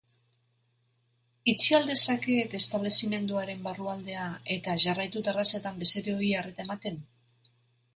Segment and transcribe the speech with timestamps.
[1.53, 4.27] Itxi al dezaket establezimenduaren barrualdea
[4.59, 7.03] eta jarraitu terrazetan bezeroei arreta ematen?